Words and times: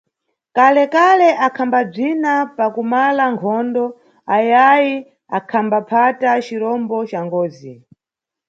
Kalekale 0.55 1.29
akhambabzina 1.47 2.33
pakumala 2.57 3.23
nkhondo 3.33 3.85
ayayi 4.35 4.95
angaphata 5.55 6.29
cirombo 6.45 6.97
ca 7.11 7.19
ngozi. 7.25 7.73